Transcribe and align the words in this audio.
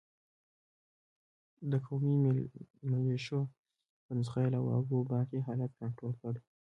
د 1.71 1.73
قومي 1.85 2.15
ملېشو 2.89 3.39
په 4.05 4.11
نسخه 4.17 4.39
یې 4.43 4.49
له 4.55 4.59
واګو 4.65 5.07
باغي 5.11 5.39
حالت 5.47 5.71
کنترول 5.79 6.13
کړ. 6.21 6.33